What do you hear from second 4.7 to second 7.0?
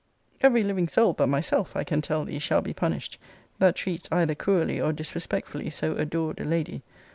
or disrespectfully so adored a lady.